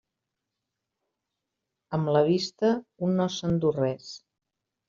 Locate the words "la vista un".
2.17-3.15